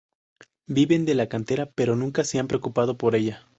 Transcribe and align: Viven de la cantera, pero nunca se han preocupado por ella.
Viven 0.65 1.05
de 1.05 1.13
la 1.13 1.29
cantera, 1.29 1.69
pero 1.75 1.95
nunca 1.95 2.23
se 2.23 2.39
han 2.39 2.47
preocupado 2.47 2.97
por 2.97 3.13
ella. 3.13 3.47